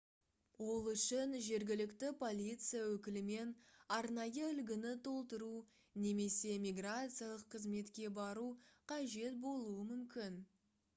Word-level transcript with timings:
ол 0.67 0.87
үшін 0.91 1.33
жергілікті 1.47 2.09
полиция 2.23 2.81
өкілімен 2.93 3.51
арнайы 3.99 4.43
үлгіні 4.47 4.95
толтыру 5.11 5.53
немесе 6.07 6.59
миграциялық 6.67 7.47
қызметке 7.55 8.13
бару 8.21 8.51
қажет 8.93 9.41
болуы 9.49 9.81
мүмкін 9.97 10.47